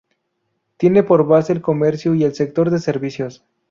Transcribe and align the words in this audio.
Tiene 0.77 1.03
por 1.03 1.27
base 1.27 1.53
el 1.53 1.61
comercio 1.61 2.15
y 2.15 2.23
el 2.23 2.33
sector 2.33 2.71
de 2.71 2.79
servicios. 2.79 3.45